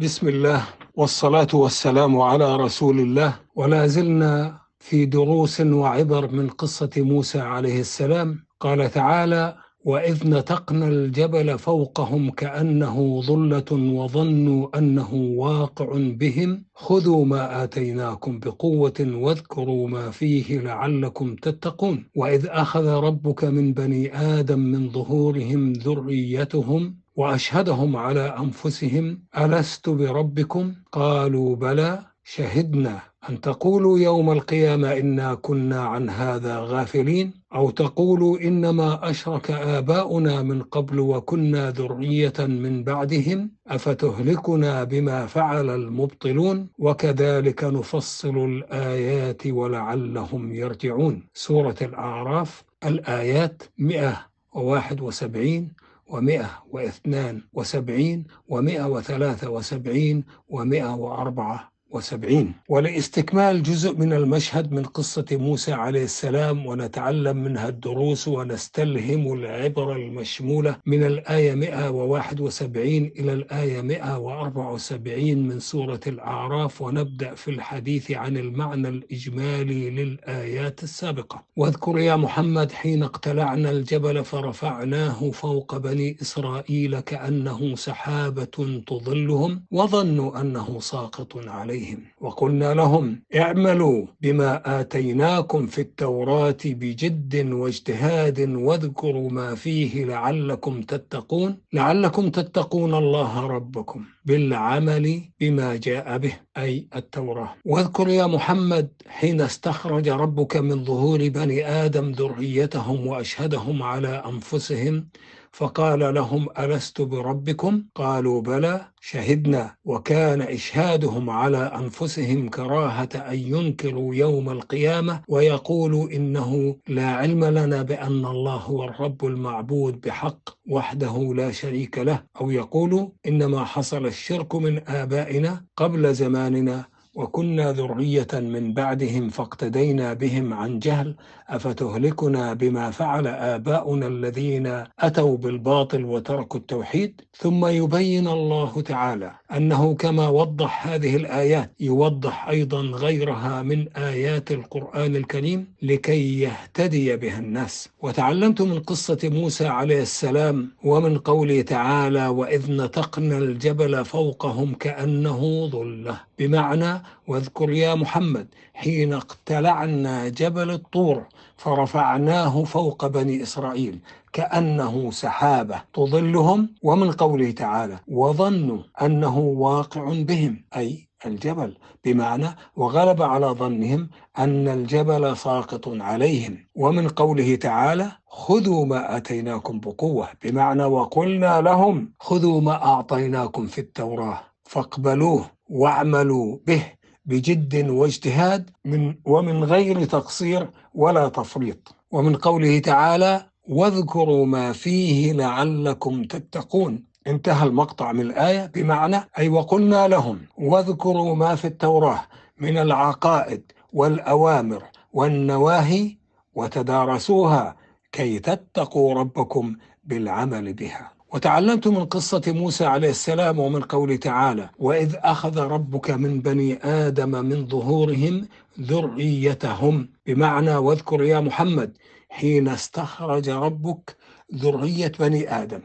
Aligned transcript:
بسم 0.00 0.28
الله 0.28 0.62
والصلاة 0.94 1.52
والسلام 1.54 2.20
على 2.20 2.56
رسول 2.56 3.00
الله. 3.00 3.34
ولا 3.54 3.86
زلنا 3.86 4.58
في 4.78 5.06
دروس 5.06 5.60
وعبر 5.60 6.32
من 6.32 6.48
قصة 6.48 6.90
موسى 6.96 7.40
عليه 7.40 7.80
السلام. 7.80 8.44
قال 8.60 8.90
تعالى 8.90 9.56
وإذ 9.84 10.28
نتقنا 10.28 10.88
الجبل 10.88 11.58
فوقهم 11.58 12.30
كأنه 12.30 13.20
ظلة 13.20 13.70
وظنوا 13.72 14.78
أنه 14.78 15.14
واقع 15.14 15.88
بهم. 15.94 16.64
خذوا 16.74 17.24
ما 17.24 17.64
آتيناكم 17.64 18.38
بقوة 18.38 19.00
واذكروا 19.00 19.88
ما 19.88 20.10
فيه 20.10 20.60
لعلكم 20.60 21.34
تتقون. 21.34 22.06
وإذ 22.16 22.46
أخذ 22.46 22.86
ربك 22.86 23.44
من 23.44 23.72
بني 23.72 24.16
آدم 24.16 24.58
من 24.58 24.90
ظهورهم 24.90 25.72
ذريتهم 25.72 27.00
وأشهدهم 27.20 27.96
على 27.96 28.36
أنفسهم 28.38 29.18
ألست 29.38 29.88
بربكم؟ 29.88 30.74
قالوا 30.92 31.56
بلى 31.56 31.98
شهدنا 32.24 33.00
أن 33.28 33.40
تقولوا 33.40 33.98
يوم 33.98 34.30
القيامة 34.32 34.92
إنا 34.92 35.34
كنا 35.34 35.80
عن 35.80 36.10
هذا 36.10 36.58
غافلين 36.60 37.32
أو 37.54 37.70
تقولوا 37.70 38.38
إنما 38.38 39.10
أشرك 39.10 39.50
آباؤنا 39.50 40.42
من 40.42 40.62
قبل 40.62 41.00
وكنا 41.00 41.70
ذرية 41.70 42.38
من 42.38 42.84
بعدهم 42.84 43.50
أفتهلكنا 43.68 44.84
بما 44.84 45.26
فعل 45.26 45.70
المبطلون؟ 45.70 46.68
وكذلك 46.78 47.64
نفصل 47.64 48.36
الآيات 48.44 49.46
ولعلهم 49.46 50.54
يرجعون. 50.54 51.22
سورة 51.34 51.76
الأعراف 51.82 52.64
الآيات 52.84 53.62
171 53.78 55.68
ومئة 56.10 56.50
واثنان 56.70 57.42
وسبعين 57.52 58.26
ومئة 58.48 58.84
وثلاثة 58.84 59.50
وسبعين 59.50 60.24
ومئة 60.48 60.94
وأربعة. 60.94 61.69
وسبعين. 61.90 62.52
ولاستكمال 62.68 63.62
جزء 63.62 63.96
من 63.96 64.12
المشهد 64.12 64.72
من 64.72 64.82
قصة 64.82 65.24
موسى 65.32 65.72
عليه 65.72 66.04
السلام 66.04 66.66
ونتعلم 66.66 67.36
منها 67.36 67.68
الدروس 67.68 68.28
ونستلهم 68.28 69.32
العبر 69.32 69.96
المشمولة 69.96 70.76
من 70.86 71.04
الآية 71.04 71.54
171 71.54 73.12
إلى 73.18 73.32
الآية 73.32 73.80
174 73.82 75.48
من 75.48 75.60
سورة 75.60 76.00
الأعراف 76.06 76.82
ونبدأ 76.82 77.34
في 77.34 77.50
الحديث 77.50 78.10
عن 78.10 78.36
المعنى 78.36 78.88
الإجمالي 78.88 79.90
للآيات 79.90 80.82
السابقة. 80.82 81.44
واذكر 81.56 81.98
يا 81.98 82.16
محمد 82.16 82.72
حين 82.72 83.02
اقتلعنا 83.02 83.70
الجبل 83.70 84.24
فرفعناه 84.24 85.30
فوق 85.30 85.76
بني 85.76 86.16
إسرائيل 86.22 87.00
كأنه 87.00 87.74
سحابة 87.74 88.82
تظلهم 88.86 89.64
وظنوا 89.70 90.40
أنه 90.40 90.80
ساقط 90.80 91.48
عليهم. 91.48 91.79
عليهم 91.80 92.02
وقلنا 92.20 92.74
لهم 92.74 93.22
اعملوا 93.36 94.06
بما 94.20 94.80
آتيناكم 94.80 95.66
في 95.66 95.80
التوراة 95.80 96.62
بجد 96.64 97.52
واجتهاد 97.52 98.40
واذكروا 98.40 99.30
ما 99.30 99.54
فيه 99.54 100.04
لعلكم 100.04 100.82
تتقون. 100.82 101.58
لعلكم 101.72 102.30
تتقون 102.30 102.94
الله 102.94 103.46
ربكم 103.46 104.04
بالعمل 104.24 105.20
بما 105.40 105.76
جاء 105.76 106.18
به 106.18 106.32
أي 106.56 106.88
التوراة. 106.96 107.54
واذكر 107.64 108.08
يا 108.08 108.26
محمد 108.26 108.88
حين 109.08 109.40
استخرج 109.40 110.08
ربك 110.08 110.56
من 110.56 110.84
ظهور 110.84 111.28
بني 111.28 111.66
آدم 111.66 112.10
ذريتهم 112.10 113.06
وأشهدهم 113.06 113.82
على 113.82 114.22
أنفسهم 114.26 115.08
فقال 115.52 116.14
لهم 116.14 116.48
ألست 116.58 117.00
بربكم؟ 117.00 117.84
قالوا 117.94 118.42
بلى 118.42 118.86
شهدنا. 119.00 119.74
وكان 119.84 120.40
إشهادهم 120.42 121.30
على 121.30 121.58
أنفسهم 121.58 122.48
كراهة 122.48 123.08
أن 123.14 123.38
ينكروا 123.38 124.14
يوم 124.14 124.50
القيامة 124.50 125.22
ويقولوا 125.28 126.10
إنه 126.10 126.76
لا 126.88 127.06
علم 127.06 127.44
لنا 127.44 127.82
بأن 127.82 128.24
الله 128.26 128.56
هو 128.56 128.84
الرب 128.84 129.24
المعبود 129.24 130.00
بحق 130.00 130.40
وحده 130.68 131.34
لا 131.34 131.50
شريك 131.50 131.98
له. 131.98 132.22
أو 132.40 132.50
يقولوا 132.50 133.08
إنما 133.26 133.64
حصل 133.64 134.06
الشرك 134.06 134.54
من 134.54 134.88
آبائنا 134.88 135.64
قبل 135.76 136.14
زماننا 136.14 136.89
وكنا 137.14 137.72
ذرية 137.72 138.28
من 138.32 138.74
بعدهم 138.74 139.28
فاقتدينا 139.28 140.14
بهم 140.14 140.54
عن 140.54 140.78
جهل 140.78 141.16
أفتهلكنا 141.48 142.54
بما 142.54 142.90
فعل 142.90 143.26
آباؤنا 143.26 144.06
الذين 144.06 144.84
أتوا 144.98 145.36
بالباطل 145.36 146.04
وتركوا 146.04 146.60
التوحيد؟ 146.60 147.20
ثم 147.36 147.66
يبين 147.66 148.28
الله 148.28 148.80
تعالى 148.80 149.32
أنه 149.56 149.94
كما 149.94 150.28
وضح 150.28 150.86
هذه 150.86 151.16
الآيات 151.16 151.72
يوضح 151.80 152.48
أيضا 152.48 152.80
غيرها 152.80 153.62
من 153.62 153.88
آيات 153.88 154.52
القرآن 154.52 155.16
الكريم 155.16 155.74
لكي 155.82 156.40
يهتدي 156.40 157.16
بها 157.16 157.38
الناس. 157.38 157.88
وتعلمت 158.02 158.62
من 158.62 158.80
قصة 158.80 159.18
موسى 159.24 159.66
عليه 159.66 160.02
السلام 160.02 160.70
ومن 160.84 161.18
قوله 161.18 161.62
تعالى 161.62 162.26
وإذ 162.26 162.72
نتقنا 162.72 163.38
الجبل 163.38 164.04
فوقهم 164.04 164.74
كأنه 164.74 165.66
ظلة 165.66 166.20
بمعنى 166.38 166.99
واذكر 167.28 167.70
يا 167.70 167.94
محمد 167.94 168.48
حين 168.74 169.12
اقتلعنا 169.12 170.28
جبل 170.28 170.70
الطور 170.70 171.26
فرفعناه 171.56 172.64
فوق 172.64 173.06
بني 173.06 173.42
إسرائيل 173.42 173.98
كأنه 174.32 175.10
سحابة 175.10 175.82
تظلهم 175.94 176.74
ومن 176.82 177.12
قوله 177.12 177.50
تعالى 177.50 177.98
وظنوا 178.08 178.82
أنه 179.02 179.38
واقع 179.38 180.12
بهم 180.22 180.64
أي 180.76 181.10
الجبل 181.26 181.76
بمعنى 182.04 182.48
وغلب 182.76 183.22
على 183.22 183.46
ظنهم 183.46 184.10
أن 184.38 184.68
الجبل 184.68 185.36
ساقط 185.36 185.88
عليهم 185.88 186.66
ومن 186.74 187.08
قوله 187.08 187.56
تعالى 187.56 188.12
خذوا 188.26 188.86
ما 188.86 189.16
آتيناكم 189.16 189.80
بقوة 189.80 190.28
بمعنى 190.44 190.84
وقلنا 190.84 191.60
لهم 191.60 192.12
خذوا 192.20 192.60
ما 192.60 192.84
أعطيناكم 192.84 193.66
في 193.66 193.80
التوراة 193.80 194.40
فاقبلوه 194.70 195.50
واعملوا 195.68 196.58
به 196.66 196.82
بجد 197.24 197.88
واجتهاد 197.88 198.70
من 198.84 199.14
ومن 199.24 199.64
غير 199.64 200.04
تقصير 200.04 200.70
ولا 200.94 201.28
تفريط. 201.28 201.94
ومن 202.10 202.36
قوله 202.36 202.78
تعالى 202.78 203.46
واذكروا 203.68 204.46
ما 204.46 204.72
فيه 204.72 205.32
لعلكم 205.32 206.24
تتقون 206.24 207.04
انتهى 207.26 207.66
المقطع 207.66 208.12
من 208.12 208.20
الآية 208.20 208.66
بمعنى 208.74 209.20
أي 209.38 209.48
وقلنا 209.48 210.08
لهم 210.08 210.38
واذكروا 210.58 211.34
ما 211.34 211.54
في 211.54 211.66
التوراة 211.66 212.22
من 212.58 212.78
العقائد 212.78 213.72
والأوامر 213.92 214.82
والنواهي 215.12 216.16
وتدارسوها 216.54 217.76
كي 218.12 218.38
تتقوا 218.38 219.14
ربكم 219.14 219.76
بالعمل 220.04 220.72
بها 220.72 221.19
وتعلمت 221.32 221.88
من 221.88 222.04
قصة 222.04 222.42
موسى 222.46 222.84
عليه 222.84 223.10
السلام 223.10 223.58
ومن 223.58 223.82
قوله 223.82 224.16
تعالى 224.16 224.70
وإذ 224.78 225.14
أخذ 225.18 225.58
ربك 225.58 226.10
من 226.10 226.40
بني 226.40 226.74
آدم 226.84 227.30
من 227.44 227.68
ظهورهم 227.68 228.48
ذريتهم. 228.80 230.08
بمعنى 230.26 230.76
واذكر 230.76 231.22
يا 231.22 231.40
محمد 231.40 231.96
حين 232.28 232.68
استخرج 232.68 233.50
ربك 233.50 234.16
ذرية 234.54 235.12
بني 235.20 235.62
آدم 235.62 235.80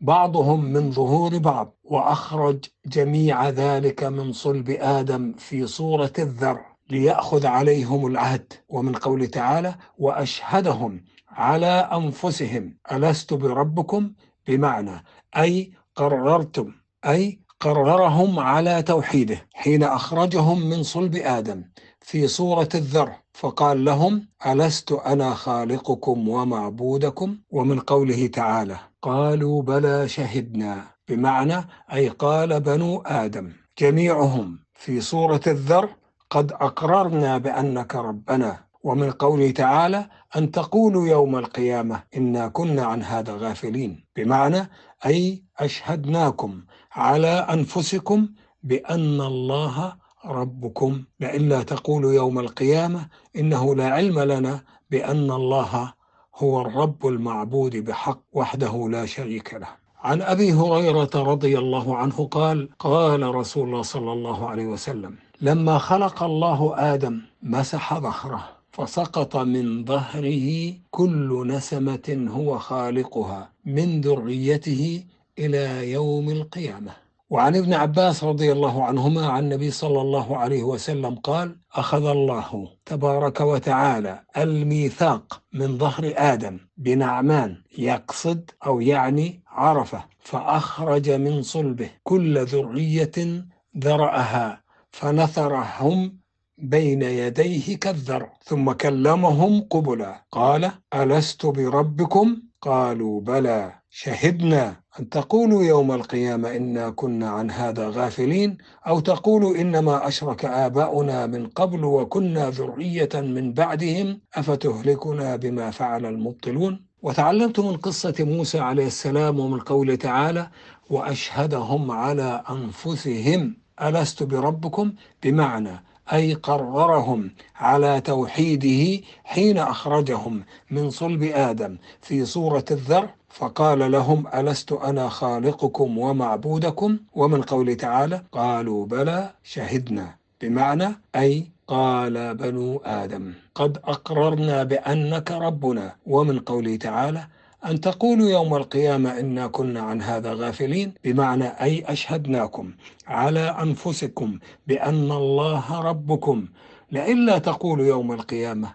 بعضهم 0.00 0.64
من 0.64 0.92
ظهور 0.92 1.38
بعض 1.38 1.74
وأخرج 1.84 2.64
جميع 2.86 3.48
ذلك 3.48 4.04
من 4.04 4.32
صلب 4.32 4.70
آدم 4.80 5.32
في 5.38 5.66
صورة 5.66 6.12
الذر 6.18 6.60
ليأخذ 6.90 7.46
عليهم 7.46 8.06
العهد. 8.06 8.52
ومن 8.68 8.92
قوله 8.92 9.26
تعالى 9.26 9.74
وأشهدهم 9.98 11.04
على 11.30 11.88
أنفسهم 11.92 12.76
ألست 12.92 13.34
بربكم 13.34 14.12
بمعنى 14.48 15.04
أي 15.36 15.72
قررتم 15.94 16.72
أي 17.06 17.38
قررهم 17.60 18.38
على 18.38 18.82
توحيده 18.82 19.48
حين 19.54 19.82
أخرجهم 19.82 20.70
من 20.70 20.82
صلب 20.82 21.16
آدم 21.16 21.64
في 22.00 22.28
صورة 22.28 22.68
الذر 22.74 23.12
فقال 23.34 23.84
لهم 23.84 24.28
ألست 24.46 24.92
أنا 24.92 25.34
خالقكم 25.34 26.28
ومعبودكم 26.28 27.38
ومن 27.50 27.80
قوله 27.80 28.26
تعالى 28.26 28.78
قالوا 29.02 29.62
بلى 29.62 30.08
شهدنا. 30.08 30.84
بمعنى 31.08 31.64
أي 31.92 32.08
قال 32.08 32.60
بنو 32.60 33.02
آدم 33.06 33.52
جميعهم 33.78 34.58
في 34.74 35.00
صورة 35.00 35.40
الذر 35.46 35.88
قد 36.30 36.52
أقررنا 36.52 37.38
بأنك 37.38 37.94
ربنا. 37.94 38.67
ومن 38.82 39.10
قوله 39.10 39.50
تعالى 39.50 40.08
أن 40.36 40.50
تقولوا 40.50 41.08
يوم 41.08 41.36
القيامة 41.36 42.02
إنا 42.16 42.48
كنا 42.48 42.84
عن 42.84 43.02
هذا 43.02 43.36
غافلين. 43.36 44.04
بمعنى 44.16 44.70
أي 45.06 45.42
أشهدناكم 45.58 46.62
على 46.92 47.28
أنفسكم 47.28 48.28
بأن 48.62 49.20
الله 49.20 49.96
ربكم. 50.26 51.04
لئلا 51.20 51.62
تقولوا 51.62 52.12
يوم 52.12 52.38
القيامة 52.38 53.08
إنه 53.36 53.74
لا 53.74 53.88
علم 53.88 54.18
لنا 54.18 54.60
بأن 54.90 55.30
الله 55.30 55.94
هو 56.36 56.60
الرب 56.60 57.06
المعبود 57.06 57.76
بحق 57.76 58.20
وحده 58.32 58.88
لا 58.88 59.06
شريك 59.06 59.54
له. 59.54 59.68
عن 60.00 60.22
أبي 60.22 60.52
هريرة 60.52 61.10
رضي 61.14 61.58
الله 61.58 61.96
عنه 61.96 62.28
قال 62.30 62.68
قال 62.78 63.34
رسول 63.34 63.68
الله 63.68 63.82
صلى 63.82 64.12
الله 64.12 64.48
عليه 64.48 64.66
وسلم 64.66 65.16
لما 65.40 65.78
خلق 65.78 66.22
الله 66.22 66.74
آدم 66.94 67.20
مسح 67.42 67.98
ظهره. 67.98 68.57
فسقط 68.78 69.36
من 69.36 69.84
ظهره 69.84 70.72
كل 70.90 71.46
نسمة 71.46 72.26
هو 72.30 72.58
خالقها 72.58 73.52
من 73.64 74.00
ذريته 74.00 75.04
إلى 75.38 75.92
يوم 75.92 76.30
القيامة. 76.30 76.92
وعن 77.30 77.56
ابن 77.56 77.74
عباس 77.74 78.24
رضي 78.24 78.52
الله 78.52 78.84
عنهما 78.84 79.26
عن 79.26 79.44
النبي 79.44 79.70
صلى 79.70 80.00
الله 80.00 80.36
عليه 80.36 80.62
وسلم 80.62 81.14
قال 81.14 81.56
أخذ 81.74 82.06
الله 82.06 82.68
تبارك 82.86 83.40
وتعالى 83.40 84.20
الميثاق 84.36 85.42
من 85.52 85.78
ظهر 85.78 86.12
آدم 86.16 86.58
بنعمان 86.76 87.56
يقصد 87.78 88.50
أو 88.66 88.80
يعني 88.80 89.40
عرفة 89.46 90.04
فأخرج 90.18 91.10
من 91.10 91.42
صلبه 91.42 91.90
كل 92.02 92.44
ذرية 92.44 93.44
ذرأها 93.78 94.62
فنثرهم 94.90 96.18
بين 96.58 97.02
يديه 97.02 97.76
كالذر 97.76 98.28
ثم 98.44 98.72
كلمهم 98.72 99.60
قبلا. 99.60 100.24
قال 100.32 100.72
ألست 100.94 101.46
بربكم؟ 101.46 102.42
قالوا 102.62 103.20
بلى. 103.20 103.72
شهدنا 103.90 104.76
أن 105.00 105.08
تقولوا 105.08 105.64
يوم 105.64 105.92
القيامة 105.92 106.56
إنا 106.56 106.90
كنا 106.90 107.30
عن 107.30 107.50
هذا 107.50 107.88
غافلين 107.88 108.58
أو 108.86 109.00
تقولوا 109.00 109.56
إنما 109.56 110.08
أشرك 110.08 110.44
آباؤنا 110.44 111.26
من 111.26 111.46
قبل 111.46 111.84
وكنا 111.84 112.50
ذرية 112.50 113.08
من 113.14 113.52
بعدهم 113.52 114.20
أفتهلكنا 114.34 115.36
بما 115.36 115.70
فعل 115.70 116.06
المبطلون؟ 116.06 116.84
وتعلمت 117.02 117.60
من 117.60 117.76
قصة 117.76 118.14
موسى 118.20 118.58
عليه 118.58 118.86
السلام 118.86 119.40
ومن 119.40 119.60
قوله 119.60 119.94
تعالى 119.94 120.50
وأشهدهم 120.90 121.90
على 121.90 122.42
أنفسهم. 122.50 123.56
ألست 123.82 124.22
بربكم؟ 124.22 124.92
بمعنى 125.22 125.84
أي 126.12 126.34
قررهم 126.34 127.30
على 127.56 128.00
توحيده 128.00 129.04
حين 129.24 129.58
أخرجهم 129.58 130.42
من 130.70 130.90
صلب 130.90 131.22
آدم. 131.22 131.76
في 132.00 132.24
صورة 132.24 132.64
الذر 132.70 133.08
فقال 133.28 133.92
لهم 133.92 134.26
ألست 134.34 134.72
أنا 134.72 135.08
خالقكم 135.08 135.98
ومعبودكم؟ 135.98 136.98
ومن 137.14 137.42
قوله 137.42 137.74
تعالى 137.74 138.22
قالوا 138.32 138.86
بلى 138.86 139.30
شهدنا 139.44 140.14
بمعنى 140.40 140.88
أي 141.16 141.46
قال 141.66 142.34
بنو 142.34 142.80
آدم. 142.84 143.34
قد 143.54 143.78
أقررنا 143.84 144.62
بأنك 144.64 145.30
ربنا. 145.30 145.94
ومن 146.06 146.38
قوله 146.38 146.76
تعالى 146.76 147.26
أن 147.66 147.80
تقولوا 147.80 148.30
يوم 148.30 148.54
القيامة 148.54 149.20
إنا 149.20 149.46
كنا 149.46 149.80
عن 149.80 150.02
هذا 150.02 150.32
غافلين 150.34 150.92
بمعنى 151.04 151.44
أي 151.44 151.84
أشهدناكم 151.86 152.70
على 153.06 153.40
أنفسكم 153.40 154.38
بأن 154.66 155.12
الله 155.12 155.80
ربكم. 155.80 156.46
لئلا 156.92 157.38
تقولوا 157.38 157.86
يوم 157.86 158.12
القيامة 158.12 158.74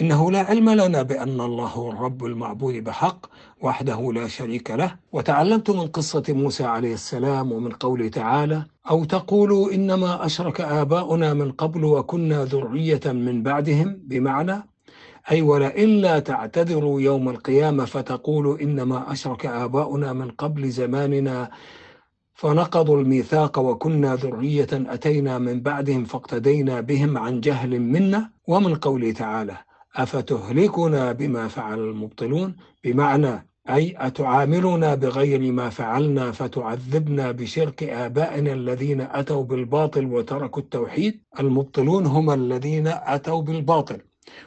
إنه 0.00 0.30
لا 0.30 0.40
علم 0.40 0.70
لنا 0.70 1.02
بأن 1.02 1.40
الله 1.40 1.66
هو 1.66 1.90
الرب 1.90 2.24
المعبود 2.24 2.74
بحق 2.74 3.26
وحده 3.60 4.12
لا 4.12 4.28
شريك 4.28 4.70
له. 4.70 4.94
وتعلمت 5.12 5.70
من 5.70 5.86
قصة 5.86 6.24
موسى 6.28 6.64
عليه 6.64 6.94
السلام 6.94 7.52
ومن 7.52 7.70
قوله 7.72 8.08
تعالى 8.08 8.62
أو 8.90 9.04
تقولوا 9.04 9.72
إنما 9.72 10.26
أشرك 10.26 10.60
آباؤنا 10.60 11.34
من 11.34 11.52
قبل 11.52 11.84
وكنا 11.84 12.44
ذرية 12.44 13.00
من 13.06 13.42
بعدهم 13.42 13.98
بمعنى 14.04 14.62
أي 15.30 15.42
ولئلا 15.42 16.18
تعتذروا 16.18 17.00
يوم 17.00 17.28
القيامة 17.28 17.84
فتقولوا 17.84 18.60
إنما 18.60 19.12
أشرك 19.12 19.46
آباؤنا 19.46 20.12
من 20.12 20.30
قبل 20.30 20.70
زماننا. 20.70 21.50
فنقضوا 22.34 23.00
الميثاق 23.00 23.58
وكنا 23.58 24.14
ذرية 24.14 24.68
أتينا 24.72 25.38
من 25.38 25.60
بعدهم 25.60 26.04
فاقتدينا 26.04 26.80
بهم 26.80 27.18
عن 27.18 27.40
جهل 27.40 27.80
منا. 27.80 28.30
ومن 28.48 28.74
قوله 28.74 29.12
تعالى 29.12 29.56
أفتهلكنا 29.96 31.12
بما 31.12 31.48
فعل 31.48 31.78
المبطلون؟ 31.78 32.56
بمعنى 32.84 33.48
أي 33.70 33.94
أتعاملنا 33.98 34.94
بغير 34.94 35.52
ما 35.52 35.68
فعلنا 35.70 36.32
فتعذبنا 36.32 37.32
بشرك 37.32 37.82
آبائنا 37.82 38.52
الذين 38.52 39.00
أتوا 39.00 39.44
بالباطل 39.44 40.04
وتركوا 40.06 40.62
التوحيد؟ 40.62 41.20
المبطلون 41.40 42.06
هم 42.06 42.30
الذين 42.30 42.86
أتوا 42.86 43.42
بالباطل. 43.42 44.00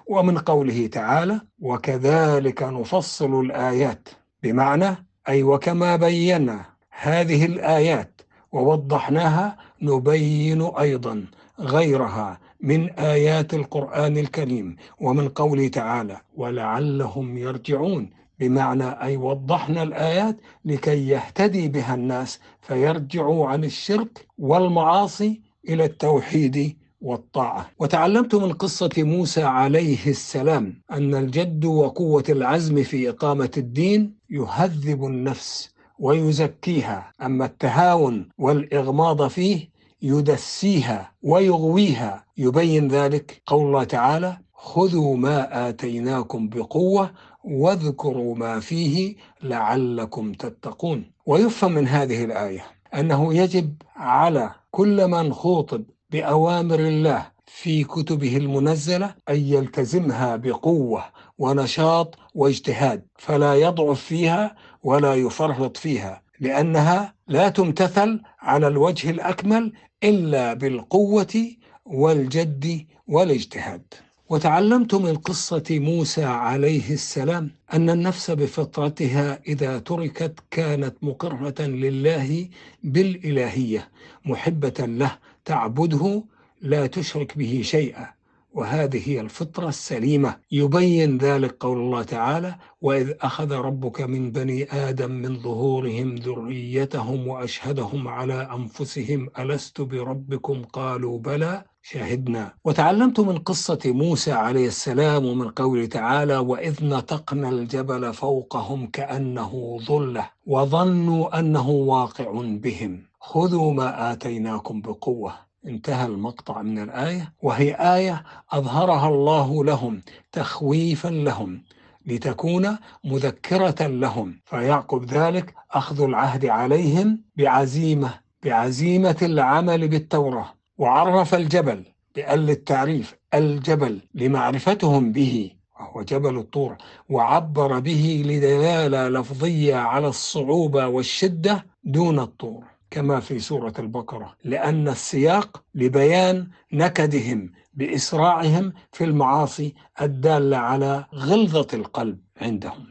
ومن 0.07 0.37
قوله 0.37 0.87
تعالى 0.87 1.41
وكذلك 1.59 2.63
نفصل 2.63 3.39
الآيات 3.39 4.09
بمعنى 4.43 4.95
أي 5.29 5.43
وكما 5.43 5.95
بينا 5.95 6.65
هذه 7.01 7.45
الآيات 7.45 8.21
ووضحناها 8.51 9.57
نبين 9.81 10.61
أيضا 10.61 11.25
غيرها 11.59 12.39
من 12.61 12.89
آيات 12.89 13.53
القرآن 13.53 14.17
الكريم 14.17 14.75
ومن 14.99 15.29
قوله 15.29 15.67
تعالى 15.67 16.17
ولعلهم 16.35 17.37
يرجعون 17.37 18.09
بمعنى 18.39 19.03
أي 19.03 19.17
وضحنا 19.17 19.83
الآيات 19.83 20.37
لكي 20.65 21.07
يهتدي 21.07 21.67
بها 21.67 21.95
الناس 21.95 22.39
فيرجعوا 22.61 23.47
عن 23.47 23.63
الشرك 23.63 24.27
والمعاصي 24.37 25.41
إلى 25.69 25.85
التوحيد 25.85 26.77
والطاعة. 27.01 27.69
وتعلمت 27.80 28.36
من 28.36 28.54
قصة 28.54 28.90
موسى 28.98 29.44
عليه 29.44 30.07
السلام 30.07 30.81
أن 30.92 31.16
الجد 31.16 31.66
وقوة 31.66 32.24
العزم 32.30 32.84
في 32.84 33.10
إقامة 33.10 33.51
الدين 33.57 34.13
يهذب 34.30 35.06
النفس 35.06 35.74
ويزكيها 36.00 37.13
أما 37.22 37.46
التهاون 37.46 38.30
والإغماض 38.38 39.28
فيه 39.28 39.69
يدسيها 40.01 41.12
ويغويها. 41.24 42.25
يبين 42.38 42.88
ذلك 42.88 43.42
قول 43.48 43.66
الله 43.66 43.84
تعالى 43.84 44.38
خذوا 44.54 45.18
ما 45.18 45.69
آتيناكم 45.69 46.50
بقوة 46.50 47.12
واذكروا 47.44 48.36
ما 48.36 48.60
فيه 48.60 49.16
لعلكم 49.44 50.34
تتقون 50.34 51.12
ويفهم 51.25 51.72
من 51.72 51.88
هذه 51.88 52.24
الآية 52.25 52.66
أنه 52.94 53.34
يجب 53.34 53.75
على 53.96 54.51
كل 54.72 55.07
من 55.07 55.34
خوطب 55.34 55.84
بأوامر 56.11 56.79
الله 56.79 57.27
في 57.45 57.83
كتبه 57.83 58.38
المنزلة 58.38 59.15
أن 59.29 59.35
يلتزمها 59.35 60.35
بقوة 60.35 61.03
ونشاط 61.38 62.15
واجتهاد 62.35 63.03
فلا 63.17 63.56
يضعف 63.56 64.00
فيها 64.01 64.56
ولا 64.83 65.15
يفرط 65.15 65.77
فيها 65.77 66.21
لأنها 66.39 67.13
لا 67.27 67.50
تمتثل 67.50 68.21
على 68.39 68.67
الوجه 68.67 69.09
الأكمل 69.09 69.73
إلا 70.03 70.53
بالقوة 70.53 71.51
والجد 71.86 72.86
والاجتهاد. 73.07 73.81
وتعلمت 74.29 74.95
من 74.95 75.15
قصة 75.15 75.63
موسى 75.69 76.24
عليه 76.24 76.93
السلام 76.93 77.51
أن 77.74 77.89
النفس 77.89 78.31
بفطرتها 78.31 79.39
إذا 79.48 79.79
تركت 79.79 80.39
كانت 80.51 80.95
مقرة 81.01 81.62
لله 81.62 82.48
بالإلهية 82.84 83.89
محبة 84.25 84.74
له 84.79 85.17
تعبده 85.46 86.24
لا 86.62 86.88
تشرك 86.88 87.38
به 87.38 87.62
شيئا. 87.63 88.08
وهذه 88.53 89.10
هي 89.10 89.22
الفطرة 89.22 89.69
السليمة. 89.69 90.36
يبين 90.51 91.17
ذلك 91.17 91.55
قول 91.60 91.77
الله 91.77 92.03
تعالى 92.03 92.55
وإذ 92.81 93.13
أخذ 93.22 93.51
ربك 93.51 94.01
من 94.01 94.31
بني 94.31 94.63
آدم 94.72 95.12
من 95.12 95.39
ظهورهم 95.39 96.15
ذريتهم 96.15 97.27
وأشهدهم 97.27 98.08
على 98.08 98.50
أنفسهم 98.53 99.29
ألست 99.39 99.81
بربكم؟ 99.81 100.63
قالوا 100.63 101.19
بلى. 101.19 101.63
شهدنا. 101.81 102.53
وتعلمت 102.65 103.19
من 103.19 103.38
قصة 103.38 103.79
موسى 103.86 104.31
عليه 104.31 104.67
السلام 104.67 105.25
ومن 105.25 105.50
قوله 105.50 105.86
تعالى 105.86 106.38
وإذ 106.38 106.86
نطقنا 106.86 107.50
الجبل 107.50 108.13
فوقهم 108.13 108.88
كأنه 108.88 109.79
ظلة 109.88 110.29
وظنوا 110.46 111.39
أنه 111.39 111.69
واقع 111.69 112.31
بهم. 112.41 113.09
خذوا 113.19 113.73
ما 113.73 114.11
آتيناكم 114.11 114.81
بقوة. 114.81 115.33
انتهى 115.65 116.05
المقطع 116.05 116.61
من 116.61 116.79
الآية 116.79 117.33
وهي 117.41 117.73
آية 117.73 118.23
أظهرها 118.51 119.07
الله 119.07 119.63
لهم 119.63 120.01
تخويفا 120.31 121.07
لهم 121.07 121.63
لتكون 122.05 122.77
مذكرة 123.03 123.88
لهم. 123.88 124.39
فيعقب 124.45 125.05
ذلك 125.05 125.53
أخذ 125.71 126.01
العهد 126.01 126.45
عليهم 126.45 127.21
بعزيمة 127.35 128.19
بعزيمة 128.43 129.17
العمل 129.21 129.88
بالتوراة. 129.88 130.53
وعرف 130.77 131.35
الجبل 131.35 131.83
بأل 132.15 132.49
التعريف 132.49 133.15
الجبل 133.33 134.01
لمعرفتهم 134.13 135.11
به 135.11 135.51
وهو 135.79 136.01
جبل 136.01 136.38
الطور. 136.38 136.77
وعبر 137.09 137.79
به 137.79 138.23
لدلالة 138.25 139.09
لفظية 139.09 139.75
على 139.75 140.07
الصعوبة 140.07 140.88
والشدة 140.88 141.65
دون 141.83 142.19
الطور. 142.19 142.78
كما 142.91 143.19
في 143.19 143.39
سورة 143.39 143.74
البقرة 143.79 144.36
لأن 144.43 144.88
السياق 144.88 145.63
لبيان 145.75 146.48
نكدهم 146.74 147.51
بإسراعهم 147.74 148.74
في 148.91 149.03
المعاصي 149.03 149.75
الدالة 150.01 150.58
على 150.58 151.05
غلظة 151.15 151.67
القلب 151.74 152.19
عندهم. 152.41 152.86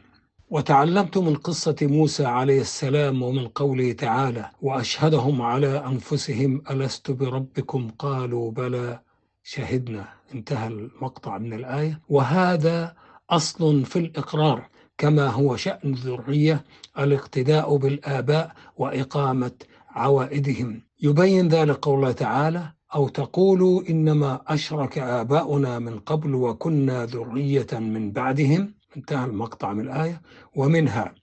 وتعلمت 0.49 1.17
من 1.17 1.35
قصة 1.35 1.75
موسى 1.81 2.25
عليه 2.25 2.61
السلام 2.61 3.21
ومن 3.21 3.47
قوله 3.47 3.91
تعالى 3.91 4.49
وأشهدهم 4.61 5.41
على 5.41 5.85
أنفسهم 5.85 6.61
ألست 6.71 7.11
بربكم؟ 7.11 7.89
قالوا 7.99 8.51
بلى 8.51 8.99
شهدنا. 9.43 10.05
انتهى 10.33 10.67
المقطع 10.67 11.37
من 11.37 11.53
الآية. 11.53 11.99
وهذا 12.09 12.95
أصل 13.29 13.85
في 13.85 13.99
الإقرار 13.99 14.69
كما 14.97 15.27
هو 15.27 15.55
شأن 15.55 15.93
الذرية 15.93 16.63
الاقتداء 16.99 17.75
بالآباء 17.77 18.51
وإقامة 18.77 19.51
عوائدهم. 19.89 20.81
يبين 21.01 21.47
ذلك 21.47 21.75
قوله 21.75 22.11
تعالى 22.11 22.73
أو 22.95 23.07
تقولوا 23.07 23.81
إنما 23.89 24.41
أشرك 24.47 24.97
آباؤنا 24.97 25.79
من 25.79 25.99
قبل 25.99 26.35
وكنا 26.35 27.05
ذرية 27.05 27.67
من 27.73 28.11
بعدهم. 28.11 28.73
انتهى 28.97 29.25
المقطع 29.25 29.73
من 29.73 29.81
الآية. 29.81 30.21
ومنها 30.55 31.13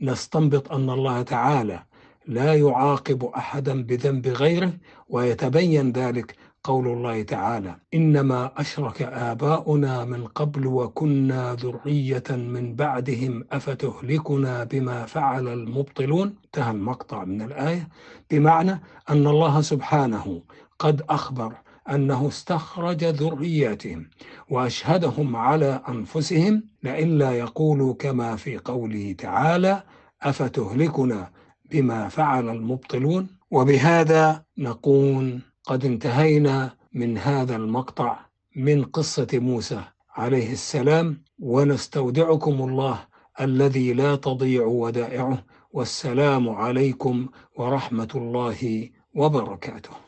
نستنبط 0.00 0.72
أن 0.72 0.90
الله 0.90 1.22
تعالى 1.22 1.82
لا 2.26 2.54
يعاقب 2.54 3.24
أحدا 3.24 3.82
بذنب 3.82 4.26
غيره 4.26 4.72
ويتبين 5.08 5.92
ذلك 5.92 6.36
قول 6.66 6.86
الله 6.88 7.22
تعالى 7.22 7.76
إنما 7.94 8.50
أشرك 8.56 9.02
آباؤنا 9.02 10.04
من 10.04 10.26
قبل 10.26 10.66
وكنا 10.66 11.54
ذرية 11.54 12.24
من 12.30 12.74
بعدهم 12.74 13.44
أفتهلكنا 13.52 14.64
بما 14.64 15.06
فعل 15.06 15.48
المبطلون؟ 15.48 16.34
انتهى 16.44 16.70
المقطع 16.70 17.24
من 17.24 17.42
الآية. 17.42 17.88
بمعنى 18.30 18.80
أن 19.10 19.26
الله 19.26 19.60
سبحانه 19.60 20.42
قد 20.78 21.02
أخبر 21.10 21.52
أنه 21.90 22.28
استخرج 22.28 23.04
ذرياتهم 23.04 24.10
وأشهدهم 24.50 25.36
على 25.36 25.82
أنفسهم 25.88 26.62
لئلا 26.82 27.32
يقولوا 27.32 27.94
كما 27.94 28.36
في 28.36 28.58
قوله 28.58 29.14
تعالى 29.18 29.82
أفتهلكنا 30.22 31.30
بما 31.70 32.08
فعل 32.08 32.48
المبطلون؟ 32.48 33.26
وبهذا 33.50 34.44
نقول 34.58 35.40
قد 35.66 35.84
انتهينا 35.84 36.76
من 36.92 37.18
هذا 37.18 37.56
المقطع 37.56 38.18
من 38.56 38.84
قصة 38.84 39.26
موسى 39.32 39.82
عليه 40.16 40.52
السلام 40.52 41.22
ونستودعكم 41.38 42.52
الله 42.68 42.98
الذي 43.40 43.92
لا 43.92 44.16
تضيع 44.16 44.64
ودائعه 44.64 45.44
والسلام 45.72 46.48
عليكم 46.48 47.26
ورحمة 47.56 48.08
الله 48.14 48.90
وبركاته. 49.14 50.05